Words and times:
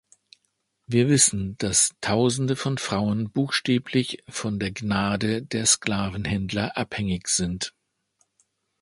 Wir 0.87 1.09
wissen, 1.09 1.59
dass 1.59 1.91
Tausende 2.01 2.55
von 2.55 2.79
Frauen 2.79 3.29
buchstäblich 3.29 4.23
von 4.27 4.57
der 4.57 4.71
Gnade 4.71 5.43
der 5.43 5.67
Sklavenhändler 5.67 6.75
abhängig 6.75 7.27
sind. 7.27 7.75